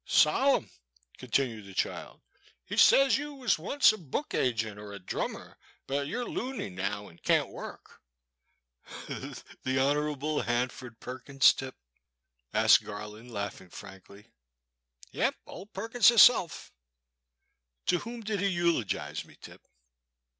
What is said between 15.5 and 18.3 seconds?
Perkins hisself." '* To whom